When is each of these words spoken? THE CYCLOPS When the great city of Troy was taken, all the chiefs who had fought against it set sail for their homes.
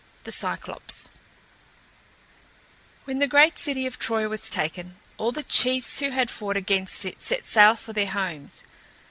THE 0.23 0.31
CYCLOPS 0.31 1.11
When 3.03 3.19
the 3.19 3.27
great 3.27 3.59
city 3.59 3.85
of 3.85 3.99
Troy 3.99 4.27
was 4.27 4.49
taken, 4.49 4.97
all 5.19 5.31
the 5.31 5.43
chiefs 5.43 5.99
who 5.99 6.09
had 6.09 6.31
fought 6.31 6.57
against 6.57 7.05
it 7.05 7.21
set 7.21 7.45
sail 7.45 7.75
for 7.75 7.93
their 7.93 8.09
homes. 8.09 8.63